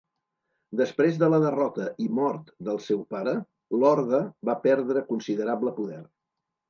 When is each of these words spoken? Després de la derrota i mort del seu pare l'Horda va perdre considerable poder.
Després 0.79 1.17
de 1.23 1.27
la 1.33 1.39
derrota 1.43 1.85
i 2.05 2.07
mort 2.19 2.49
del 2.69 2.81
seu 2.85 3.03
pare 3.17 3.35
l'Horda 3.79 4.23
va 4.51 4.57
perdre 4.65 5.05
considerable 5.11 5.75
poder. 5.83 6.01